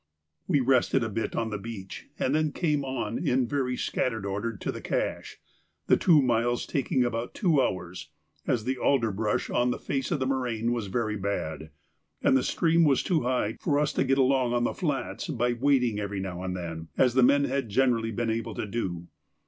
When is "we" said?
0.47-0.61